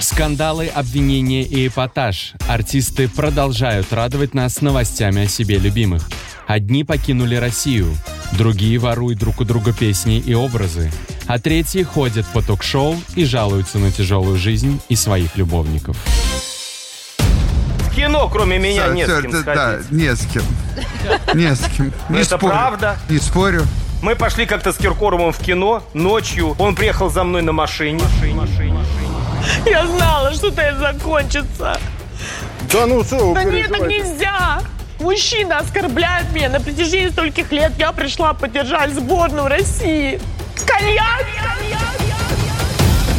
Скандалы, 0.00 0.66
обвинения 0.68 1.42
и 1.42 1.68
эпатаж. 1.68 2.32
Артисты 2.48 3.08
продолжают 3.08 3.92
радовать 3.92 4.34
нас 4.34 4.60
новостями 4.62 5.24
о 5.24 5.28
себе 5.28 5.58
любимых. 5.58 6.08
Одни 6.46 6.84
покинули 6.84 7.36
Россию, 7.36 7.94
другие 8.32 8.78
воруют 8.78 9.18
друг 9.18 9.40
у 9.40 9.44
друга 9.44 9.72
песни 9.72 10.18
и 10.18 10.34
образы, 10.34 10.90
а 11.26 11.38
третьи 11.38 11.82
ходят 11.82 12.26
по 12.32 12.42
ток-шоу 12.42 12.96
и 13.14 13.24
жалуются 13.24 13.78
на 13.78 13.92
тяжелую 13.92 14.36
жизнь 14.36 14.80
и 14.88 14.96
своих 14.96 15.36
любовников. 15.36 15.96
В 17.18 17.94
кино, 17.94 18.28
кроме 18.28 18.58
меня, 18.58 18.88
нет 18.88 19.08
всё, 19.08 19.18
с 19.18 19.22
кем 19.22 19.30
да, 19.30 19.40
сходить. 19.42 19.90
да, 19.90 19.96
не 19.96 20.16
с 20.16 20.26
кем. 20.26 20.42
Не 21.34 21.54
с 21.54 21.60
кем. 21.76 21.92
Не 22.08 22.20
Это 22.20 22.36
спорю. 22.38 22.52
правда? 22.52 22.98
Не 23.08 23.18
спорю. 23.18 23.62
Мы 24.02 24.16
пошли 24.16 24.46
как-то 24.46 24.72
с 24.72 24.76
Киркоровым 24.78 25.30
в 25.30 25.38
кино 25.38 25.82
ночью. 25.92 26.56
Он 26.58 26.74
приехал 26.74 27.10
за 27.10 27.22
мной 27.22 27.42
на 27.42 27.52
машине. 27.52 28.00
Я 29.66 29.86
знала, 29.86 30.32
что 30.32 30.48
это 30.48 30.76
закончится. 30.78 31.78
Да 32.72 32.86
ну 32.86 33.02
что 33.04 33.28
вы 33.28 33.34
Да 33.34 33.44
нет, 33.44 33.68
так 33.68 33.80
переживаете? 33.80 34.08
нельзя. 34.10 34.60
Мужчина 35.00 35.58
оскорбляет 35.58 36.32
меня. 36.32 36.50
На 36.50 36.60
протяжении 36.60 37.08
стольких 37.08 37.50
лет 37.52 37.72
я 37.78 37.92
пришла 37.92 38.34
поддержать 38.34 38.92
сборную 38.94 39.48
России. 39.48 40.20
Коньяк! 40.66 41.26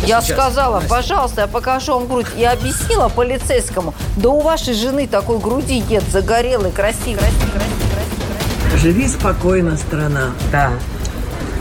Я 0.05 0.21
сказала, 0.21 0.81
пожалуйста, 0.89 1.41
я 1.41 1.47
покажу 1.47 1.93
вам 1.93 2.07
грудь. 2.07 2.25
Я 2.35 2.53
объяснила 2.53 3.07
полицейскому, 3.07 3.93
да 4.17 4.29
у 4.29 4.41
вашей 4.41 4.73
жены 4.73 5.07
такой 5.07 5.37
груди 5.39 5.79
нет, 5.87 6.03
загорелой, 6.11 6.71
красивой. 6.71 7.19
красивой, 7.19 7.51
красивой. 7.51 8.79
Живи 8.79 9.07
спокойно, 9.07 9.77
страна. 9.77 10.31
Да. 10.51 10.71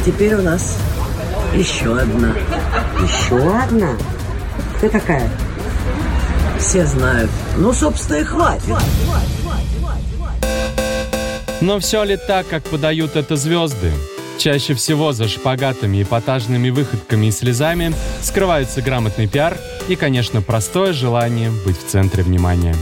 Теперь 0.06 0.34
у 0.34 0.42
нас 0.42 0.78
еще 1.54 1.98
одна. 1.98 2.32
Еще 3.02 3.36
одна? 3.36 3.90
Кто 4.80 4.88
такая? 4.88 5.28
Все 6.58 6.86
знают. 6.86 7.30
Ну, 7.58 7.70
собственно, 7.74 8.16
и 8.16 8.24
хватит. 8.24 8.74
Но 11.60 11.78
все 11.80 12.02
ли 12.02 12.16
так, 12.16 12.48
как 12.48 12.64
подают 12.64 13.14
это 13.14 13.36
звезды? 13.36 13.92
Чаще 14.38 14.72
всего 14.72 15.12
за 15.12 15.28
шпагатами, 15.28 16.02
эпатажными 16.02 16.70
выходками 16.70 17.26
и 17.26 17.30
слезами 17.30 17.92
скрываются 18.22 18.80
грамотный 18.80 19.26
пиар 19.26 19.54
и, 19.90 19.96
конечно, 19.96 20.40
простое 20.40 20.94
желание 20.94 21.50
быть 21.66 21.76
в 21.76 21.86
центре 21.86 22.22
внимания. 22.22 22.74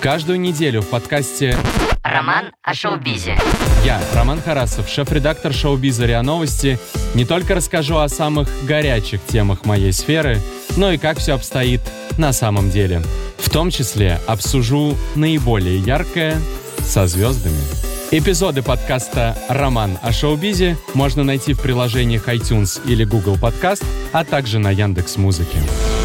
Каждую 0.00 0.40
неделю 0.40 0.80
в 0.80 0.86
подкасте 0.86 1.54
Роман 2.02 2.46
о 2.62 2.72
шоу-бизе. 2.72 3.36
я, 3.84 4.00
Роман 4.14 4.40
Харасов, 4.40 4.88
шеф-редактор 4.88 5.52
шоу-биза 5.52 6.06
РИА 6.06 6.22
Новости, 6.22 6.78
не 7.14 7.26
только 7.26 7.54
расскажу 7.54 7.98
о 7.98 8.08
самых 8.08 8.48
горячих 8.64 9.20
темах 9.26 9.66
моей 9.66 9.92
сферы, 9.92 10.40
но 10.76 10.92
и 10.92 10.98
как 10.98 11.18
все 11.18 11.34
обстоит 11.34 11.80
на 12.18 12.32
самом 12.32 12.70
деле. 12.70 13.02
В 13.38 13.50
том 13.50 13.70
числе 13.70 14.20
обсужу 14.26 14.96
наиболее 15.14 15.78
яркое 15.78 16.40
со 16.84 17.06
звездами. 17.06 17.60
Эпизоды 18.12 18.62
подкаста 18.62 19.36
«Роман 19.48 19.98
о 20.00 20.12
шоу-бизе» 20.12 20.78
можно 20.94 21.24
найти 21.24 21.54
в 21.54 21.60
приложениях 21.60 22.28
iTunes 22.28 22.80
или 22.86 23.04
Google 23.04 23.34
Podcast, 23.34 23.84
а 24.12 24.24
также 24.24 24.58
на 24.58 24.70
Яндекс.Музыке. 24.70 25.58
Музыке. 25.58 25.95